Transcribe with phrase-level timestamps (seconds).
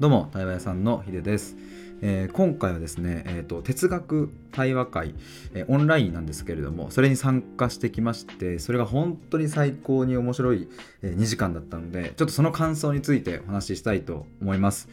[0.00, 1.58] どうも対話屋さんのヒデです、
[2.00, 5.14] えー今回はですね、えーと哲学対話会、
[5.52, 10.68] えーオンラインなんですけれどもそれに参加してきましてそれが本当に最高に面白い、
[11.02, 14.88] え2時間だったのでちょっとその感想についてお話ししたいと思います。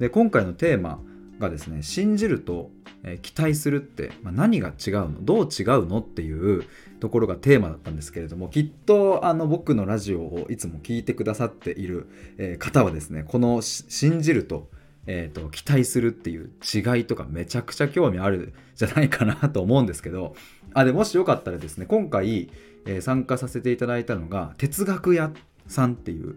[0.00, 0.98] で今回のテーマ
[1.38, 2.72] がですね信じると、
[3.04, 5.24] え期待するって、まあ何が違うの？
[5.24, 6.00] どう違うの？
[6.00, 6.64] っていう
[7.00, 12.08] ところがテーマだったんですけれどもきっとあの僕のラジオをいつも聞いてくださっている、
[12.38, 14.68] え方はですねこの信じると,、
[15.06, 20.34] えーと期待するっていう違いとかめちゃくちゃ興味あるじゃないかなと思うんですけど
[20.74, 22.50] あでもしよかったらですね今回、
[22.84, 25.30] えー参加させていただいたのが哲学屋
[25.66, 26.36] さんっていう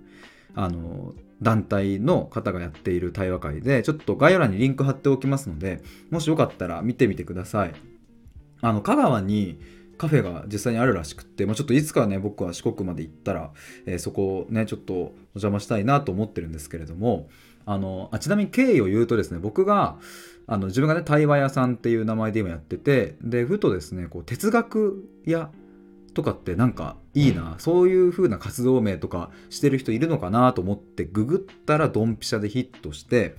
[0.54, 7.74] あの団体の方がやっている対話会でちょっと概要欄にリンク貼っておきますのでもしよかったら見てみてください。
[8.62, 9.60] あの香川に
[9.98, 13.52] カフェが実際にあるらしくって、まあ、ちょっといつかね僕は四国まで行ったら、
[13.86, 17.30] えーそこをねちょっとお邪魔したいなと思ってるんですけれども
[17.66, 19.98] あのあちなみに経緯を言うとですね僕が
[20.48, 25.52] あの自分がね対話屋さんっていう名前で今やっててでふとですねこう哲学屋
[26.14, 33.36] とかってなんかいいな、そういう風な活動名とかしてる人いるのかなと思ってググったらドンピシャでヒットして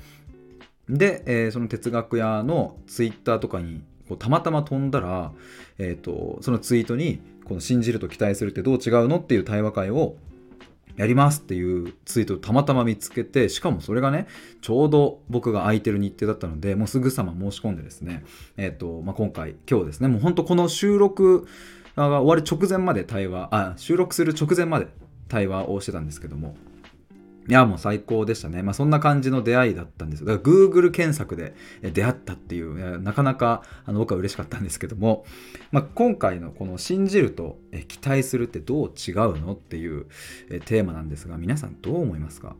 [0.89, 5.33] で、えーその哲学屋のツイッターとかにこうたまたま飛んだら、
[5.79, 10.17] えー、とそのツイートにこの信じると期待するってどう違うのっていう対話会を
[10.97, 14.27] やりますっていうツイートをたまたま見つけてしかもそれがね
[14.61, 18.25] ちょうど僕が空いてる日程だったのでもうすぐさま申し込んでですね、
[18.57, 21.49] えーとまあ、今回今日ですねもうほんとこの収録が
[21.95, 24.89] 終わる直前まで対話あ収録する直前まで
[25.29, 26.57] 対話をしてたんですけども
[27.49, 28.63] いやもう最高でしたね。
[28.63, 30.27] まあそんな感じの出会いだったんですよ。
[30.27, 35.25] だから Google 検索で出会ったっていう、なかなかあの僕は嬉しかったんですけども、
[35.73, 40.07] まあ、今回のこの信じると期待するってどう違うのっていう
[40.67, 42.55] テーマなんですが、皆さんどう思いますか？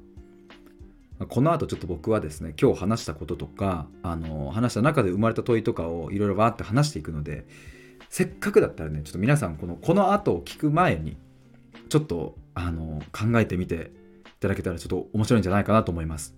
[1.29, 7.47] この後ちょっと僕はですね、今日話したこととか、あの話した中で生まれた問いとかをいろいろわーって話していくので、
[8.13, 11.17] せっかくだったらね、ちょっと皆さんこのこの後を聞く前に、
[11.89, 13.91] ちょっとあの考えてみて
[14.27, 16.35] いただけたらちょっと面白いんじゃないかなと思います。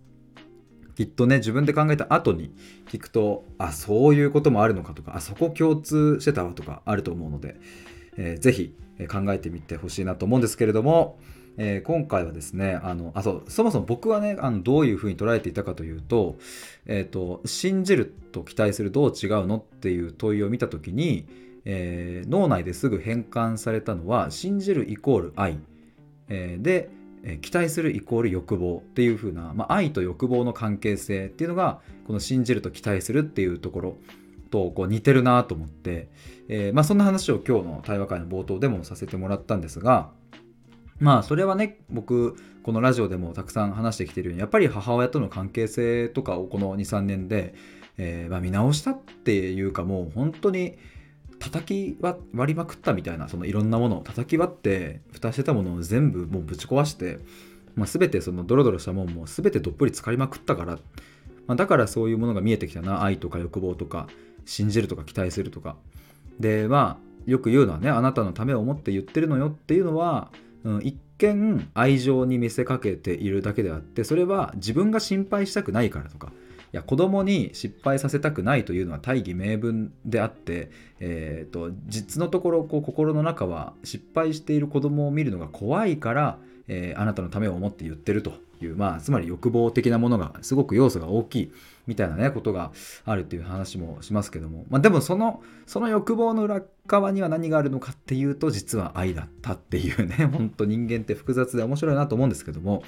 [0.95, 2.55] きっとね自分で考えた後に
[2.87, 7.57] 聞くとあそういうこともあるのかとかあそこ共通してたわとかあると思うので、
[8.17, 8.73] えーぜひ
[9.11, 11.19] 考えてみてほしいなと思うんですけれども、
[11.57, 16.37] えー今回はですねあのあそうそもそも僕はねあのどういうふうに捉えていたかというと,、
[16.87, 21.27] えー、と信じると期待するどう違うのっていう問いを見た時に、
[21.65, 25.59] えー脳内ですぐ変換されたのは信じるイコール愛、
[26.29, 26.91] えーで
[27.41, 33.97] 期待するイコール欲望っていう風な、まあ、愛と欲望の関係性っていうのがこの信じると期待するっていうところ
[34.51, 36.11] とこう似てるなと思って、
[36.49, 40.11] えーまあ、そんな話を今日の対話会の冒頭でもさせてもらったんですが
[41.01, 47.55] まあそれはね僕このラジオでもたくさん話してきてるようにやっぱり母親との関係性とかをこの23年で、
[47.99, 50.77] えーま、見直したっていうかもう本当に
[51.45, 57.19] 叩き割りまくったみたいなそのいろんなものを叩き割って蓋してたものを全部もうぶち壊して、
[57.75, 60.79] まあ、全てそのドロドロしたもんも全てどっぷり浸かりまくったから、
[61.47, 64.09] まあ、だからそういうものが見えてきたな愛とか欲望とか
[64.47, 65.77] 信じるとか期待するとか。
[66.41, 70.31] でまあよく言うのはねあなたのためを思って言ってるのよっていうのは、
[70.65, 76.33] うん、一見愛情に見せかけているだけであってそれは自分が心配したくないからとか
[76.75, 91.53] いや子供に失敗させたくないというのは大義名分であって、えー、と実のところこう心の中は失敗している子供を見るのが怖いから、えーあなたのためを思って言ってるという、まあ、つまり欲望的なものがすごく要素が大きい
[91.87, 92.73] みたいなねことが
[93.05, 102.83] あるっていう話もしますけども、まあ、でもそのその欲望の裏側には何があるのかっていうと実は愛だったっていうね 本当人間って複雑で面白いなと思うんですけども。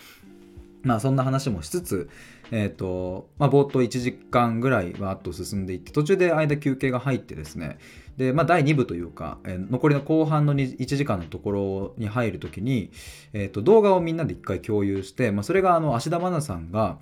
[0.86, 2.08] まあそんな話もしつつ、
[2.52, 7.78] えっ、と、まあ冒頭1時間ぐらいわーっと進んでいって、途中で間休憩が入ってですね、
[8.16, 12.90] で、まあ第2部というか、えー残りの後半の1時間のところに入るときに、
[13.32, 16.98] えっ、と、動画をみんなで一回共有して、まあそれがあの、芦田愛菜さんが、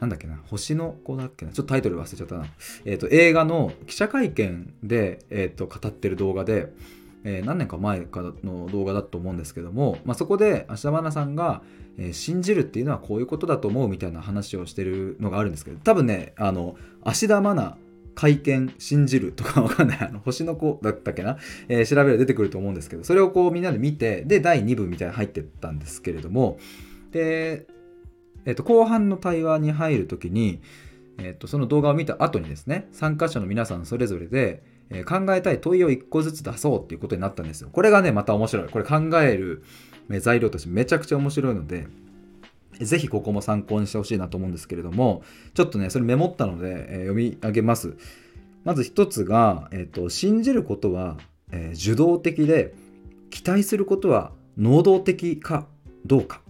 [0.00, 2.46] なんだっけな、星の子だっけな、ちょっとタイトル忘れちゃったな。
[2.84, 6.72] えっ、と、映画の記者会見で、えっ、と、語ってる動画で、
[7.24, 11.62] えー何年か前かの動画だと思うんですけども、まあ、そこで芦田愛菜さんが、
[11.98, 17.76] えー信じるっていうのはこういうことだと思うみたいな話をしてるのがあるんですけど多分ねあの芦田愛菜
[18.14, 19.98] 会見信じるとかわかんない。
[20.00, 21.38] あの星の子だったっけな、
[21.68, 26.58] えー調べれば出てくると思うんですけどそれをこうみんなで見てで第2部みたいなの入ってったんですけれども
[27.10, 27.66] で、
[28.44, 30.60] えーと後半の対話に入る時に、
[31.18, 37.68] えーとその動画を見た後にですね参加者の皆さんそれぞれでえ考えたい問いを1個ずつ出そうっていうことになったんですよ。
[37.72, 38.68] これがね、また面白い。
[38.68, 39.62] これ考える
[40.20, 41.86] 材料としてめちゃくちゃ面白いので、
[42.80, 45.22] ぜひここも参考にしてほしいなと思うんですけれども、
[45.54, 47.96] ちょっとね、それメモったので、え、読み上げます。
[48.64, 51.18] まず一つが、えーと、信じることは、
[51.52, 52.74] えー、受動的で、
[53.30, 55.66] 期待することは能動的か
[56.06, 56.40] どうか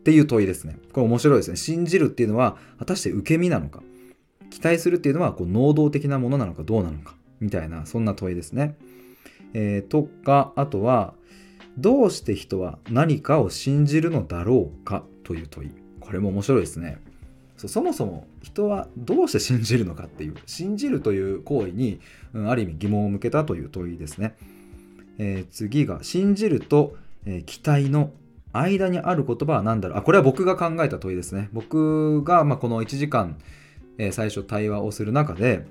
[0.00, 0.76] っていう問いですね。
[0.92, 1.56] これ面白いですね。
[1.56, 3.82] 信じるっていうのは、果たして受け身なのか、
[4.50, 8.76] 期待するっていうのはこう能動的なものなのかどうなのか、みたいな、そんな問いですね。
[9.54, 11.14] えー、とか、あとは、
[11.78, 15.70] どうして人は何かを信じるのだろうかという問い。
[16.00, 16.98] これも面白いですね。
[17.56, 22.00] そもそも人はどうして信じるのかっていう信じるという行為に、
[22.32, 24.34] うん、ある意味疑問を向けたという問いですね。
[25.18, 26.96] えー、次が信じると、
[27.26, 28.12] えー、期待の
[28.52, 31.50] 間にある言葉は何だろうあこれは僕が考えた問いですね。
[31.52, 33.36] 僕が、まあ、この1時間、
[33.98, 35.66] えー、最初対話をする中で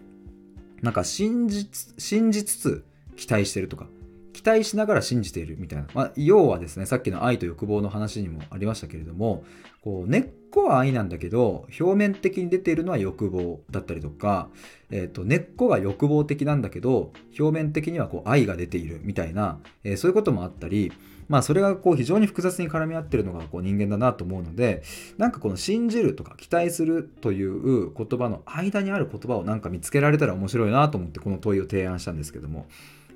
[0.81, 2.85] なんか信じつ信じつつ
[3.15, 3.87] 期待してるとか
[4.33, 9.43] 期待しながら信じているみたいな、まあ、要はですねさっきの愛と欲望の話にもありましたけれども
[9.83, 14.49] こう根っこは愛なんだけど表面的に出ているのは欲望だったりとか、
[14.91, 20.91] えーと、根っこが欲望的なんだけど表面的にはこう愛が出ているみたいな、えー、そういうこともあったり
[21.27, 24.83] まあそれがこう非常に複雑に絡み合ってるのがこう人間だなと思うので
[25.17, 32.67] なんかこの信じるとか期待するという言葉の間にある言葉をなんか見つけられたら面白いなと思ってこの問いを提案したんですけども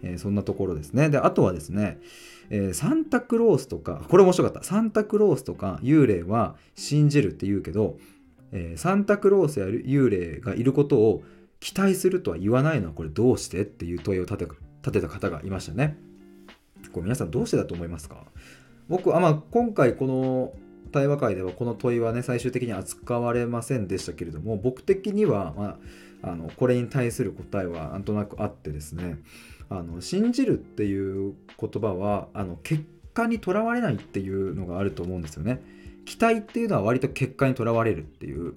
[0.03, 1.09] えー、そんなところですね。
[1.09, 1.99] で、あとはですね、
[2.49, 4.63] えー、サンタクロースとか、これ面白かった。
[4.63, 7.97] サンタクロースとか幽霊は信じるって言うけど、
[8.51, 11.23] えー、サンタクロースや幽霊がいることを
[11.59, 14.47] 期待するとは言わないのはこれどうしてっていう問いを立て
[14.81, 15.97] 立てた方がいましたね。
[16.91, 18.17] これ皆さんどうしてだと思いますか？
[18.89, 20.53] 僕あ、まあ、今回この
[20.91, 25.79] 対話会ではこの問いはね最終的に扱われませんでしたけれども僕的には、ま
[26.21, 29.17] あ、あのこれに対する答えはなんとなくあってですね
[29.69, 32.83] あの信じるっていう言葉はあの結
[33.13, 35.61] 果にとらわれないっていうのがあると思うんですよね。
[36.05, 38.55] 期待っていうのは割と結果にとらわれるっていう。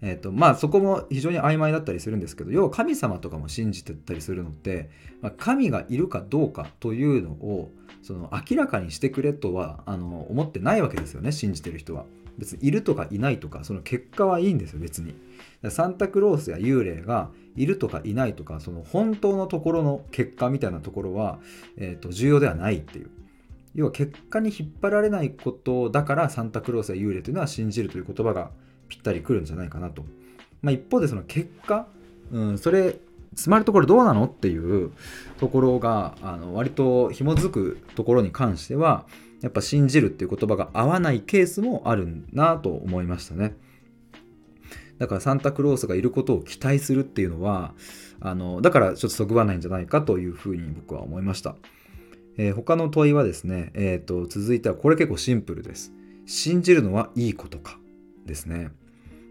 [0.00, 4.90] えーとまあ、そこも非常に曖昧だったりするんですけど要は神様とかも信じてたりするのって、
[5.22, 7.72] まあ、神がいるかどうかというのを
[8.02, 12.04] その明らかにしてくれとはあの思ってないわけですよね信じてる人は。
[12.38, 15.14] 別にいるとかいないとかその結果はいいんですよ別に。
[15.70, 21.40] サンタクロースや幽霊がいるとかいないとかその本当のところの結果みたいなところは、
[21.76, 23.10] えーと、重要ではないっていう
[23.74, 28.50] 要は結果に引っ張られないことだからサンタクロースや幽霊というのは信じるという言葉が
[28.88, 30.04] ぴったりくるんじゃないかなと、
[30.62, 31.86] まあ、一方でその結果、
[32.32, 32.96] うん、それ
[33.34, 34.92] つまるところどうなのっていう
[35.38, 39.04] ところがあの割と紐づくところに関しては
[39.40, 43.56] やっぱ信じるっていう言葉が合わないケースもあるなと思いましたね。
[44.98, 47.74] だからサンタクロースがいることを期待するっていうのは
[48.20, 51.54] あのだからちょっとそぐわないんじゃないかというふうに僕は思いました、
[52.36, 55.92] えー、他の問いはですね、えーと、続いてはこれ結構シンプルです。
[56.26, 57.78] 信じるのはいいことか
[58.26, 58.70] ですね。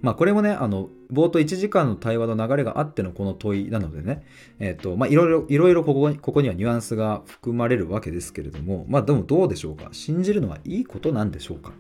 [0.07, 4.23] まあこれもねあの冒頭1時間の対話の流れがあってのこの問いなのでね
[4.57, 9.89] えっ、ー、とまあいろいろいろいろここここにはニュアンスが含まれるわけですけれどもまあでもどうでしょうか？
[9.91, 11.73] 信じるのはいいことなんでしょうか？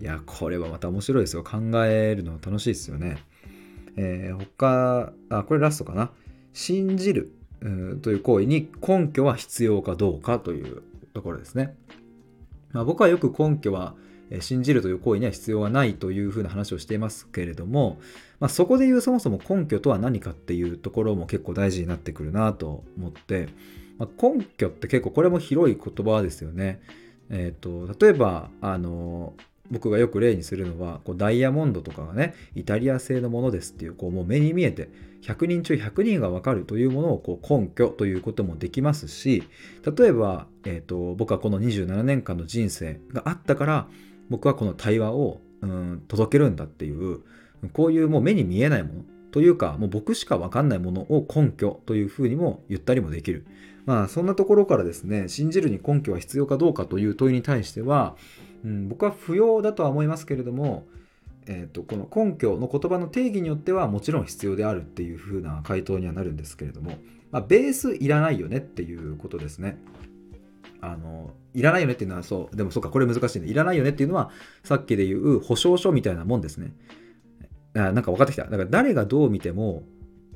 [0.00, 1.42] いや、これはまた面白いですよ。
[1.42, 1.56] 考
[1.86, 3.18] えるの楽しいですよね。
[3.96, 6.12] えー、他、あ、これラストかな？
[6.52, 7.32] 信じる
[8.02, 10.84] という行為に根拠は必要かどうかという
[11.14, 11.74] ところですね。
[12.70, 13.96] まあ、僕はよく根拠は
[14.40, 17.98] 信じるという行為には必要がないというふうな話をしていますけれども、
[18.40, 23.48] まあ、そこで言うそもそも根拠とは何かっていうところも結構大事になってくるなと思って、
[23.98, 26.80] まあ、根拠って結構これも広い言葉ですよね。
[27.30, 29.34] えーと、例えばあの
[29.70, 34.88] 僕がよく例にするのはこうダイヤモンドとかがねイタリア製のものですっていうこうもう目に見えて
[35.22, 39.44] 100人中100人が分かるというものをこう根拠ということもできますし
[39.98, 43.88] 例えば、えーと、僕はこの27年間の人生があったから
[44.30, 47.20] 僕はこの対話をうん届けるんだっていう
[47.72, 53.46] こういうもう目に見えないものというかもう僕しか分かんないものを根拠というふうにも言ったりもできる
[53.86, 58.16] まあそんなところからですね信じるに根拠は必要かどうかという問いに対しては
[58.64, 60.86] うん、僕は不要だとは思いますけれども、
[61.46, 66.92] えーと、この根拠の言葉の定義によってはもちろん必要であるっていう風な回答にはなるんですけれども、
[67.30, 69.78] まあ、ベースいらないよねっていうことですね。
[70.80, 73.48] あのいらないよねっていうのはそうでもそうかこれ難しいね。
[73.48, 74.30] いらないよねっていうのは
[74.62, 76.72] さっきで言う保証書みたいなもんですね。
[77.74, 78.44] あなんか分かってきた。
[78.44, 79.82] だから誰がどう見ても、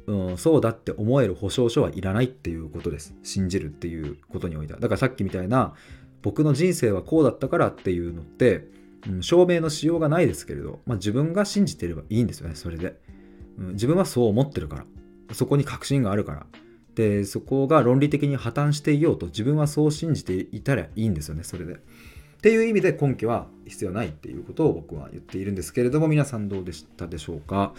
[0.06, 3.14] うん、そうだって思える保証書はいらないっていうことです。
[3.22, 4.80] 信じるっていうことにおいては。
[4.80, 5.74] だからさっきみたいな
[6.22, 8.66] 僕の人生はこうだったからっていうのって、
[9.08, 12.96] うん、証明のしようがないですけれど、まあ、自分が信じてればいいんですよねそれで、
[13.58, 14.84] うん、自分はそう思ってるから。
[15.34, 16.46] そこに確信があるから。
[16.94, 21.76] でそこが論理的に破綻していようと自分はそう信じていたらいいんですよねそれでっ
[22.42, 27.72] ていう意味で根拠は必要ないっていうことを僕は言っているんですけれども皆さんどうでしたでしょうか？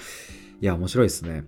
[0.62, 1.44] いや面白いですね。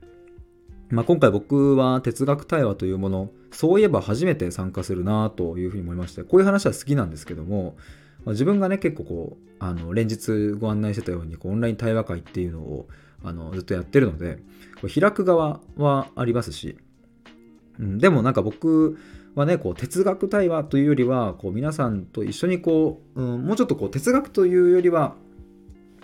[0.89, 7.77] まあ、今回僕は哲学対話というものそういえば初めて参加するなというふうに思いましてこういう話は好きなんですけども、
[8.27, 12.87] 自分がね結構こうあの連日ご案内してたようにこうオンライン対話会っていうのを
[13.23, 14.39] あのずっとやってるので
[14.79, 16.77] こう開く側はありますし、
[17.79, 18.97] うん、でもなんか僕
[19.35, 25.15] はねこう哲学対話というよりはこう皆さんと一緒にこう、うん、もうちょっとこう哲学というよりは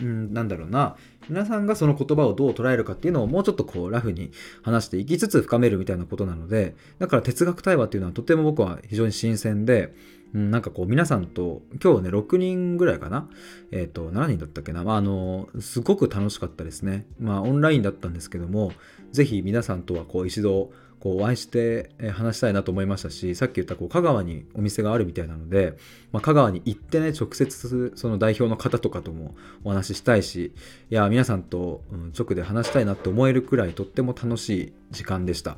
[0.02, 0.96] うん、なんだろうな。
[1.30, 4.32] 皆さんがその言葉をどう捉えるかっていうのをもうちょっとこうラフに
[4.64, 9.94] 話していきつつ深めるみたいなことなのでだから哲学対話っていうのはとても僕は非常に新鮮で、
[10.34, 13.30] うん、なんかこう皆さんと今日ね6人ぐらいかな。
[13.72, 17.06] えっ、ー、と7人だったっけな、まあ、あのすごく楽しかったですね。
[17.20, 18.74] まあオンラインだったんですけども
[19.12, 20.72] 是非皆さんとはこう一度
[21.02, 25.78] こうお会いして話したいなと思いましたしさっき言ったこう香川にお店があるみたいなので、
[26.12, 30.54] まあ、香川に行ってね直接その代表の方とかともお話ししたいし
[30.90, 31.84] いや皆さんと
[32.18, 35.58] 直で話したいなって思えるくらいとっても楽しい時間でした。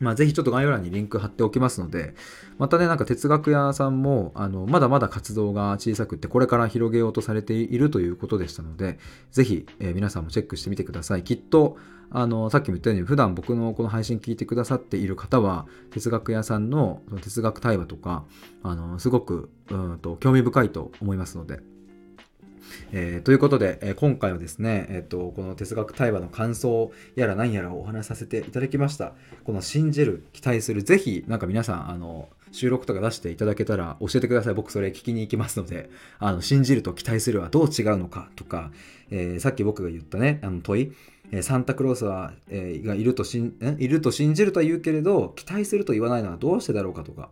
[0.00, 2.14] まあ、ぜひちょっと概要欄にリンク貼っておきますので、
[2.58, 8.98] またね、なんか哲学屋さんも、あの、まだまだ活動が小さくって、これから広げようとされているということでしたので、
[9.30, 11.22] ぜひ、えー、皆さんもチェックしてみてください。
[11.22, 11.76] きっと、
[12.10, 18.24] あの、さっきも言ったように、普段僕のこの配信聞いてくださっている方は、哲学屋さんの哲学対話とか、
[18.62, 21.60] あの、すごく、うんと、興味深いと思いますので、
[22.92, 29.12] えー、ということで、えー、今回はですね、えーと、この哲学対話の感想やら何やらをお話しさせていただきました。
[29.44, 34.54] この信じる、期待する、ぜひ、なんか皆さん、あの、収録とか出していただけたら教えてください。
[34.54, 38.72] 僕それ聞きに行きますので、あの、信じると期待するはどう違うのかとか、
[39.10, 40.92] えー、さっき僕が言ったね、あの問い、
[41.32, 47.30] えサンタクロースは、えー、がいるとしんいると信じるとは言うけれど、期待すると言わないのはどうしてだろうかとか、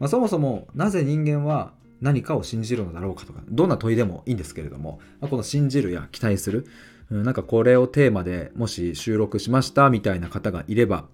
[0.00, 6.66] まあ、そもそもなぜ人間は何かを信じるのだろうかとか、どんな問いでもいいんですけれども、ま、この信じるや期待する、
[7.10, 11.06] うん、なんかこれをテーマでもし収録しましたみたいな方がいれば、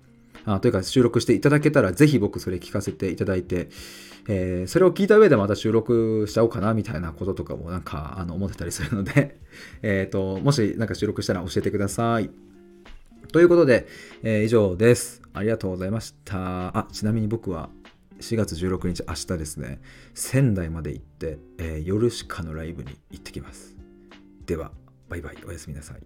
[0.47, 3.69] あというか収録していただけたら、ぜひ僕それ聞かせていただいて、
[4.29, 9.39] えー、それを聞いた上でまた収録しちゃおうかなみたいなこととかもなんかあの思ってたりするので
[9.83, 12.31] えっと、もしなんか収録したら教えてください。
[13.33, 13.87] ということで、
[14.23, 15.21] えー、以上です。
[15.35, 16.77] ありがとうございました。
[16.77, 17.69] あ、ちなみに僕は
[18.21, 19.81] 4月16日明日ですね
[20.15, 23.77] 仙台まで行って、えー、夜しかのライブに行ってきます。
[24.47, 24.73] では
[25.09, 25.37] バイバイ。
[25.47, 26.03] おやすみなさい。